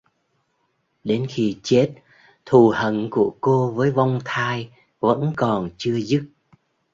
[1.03, 1.93] Đến khi chết
[2.45, 6.23] Thù Hận của cô với vong thai vẫn còn chưa dứt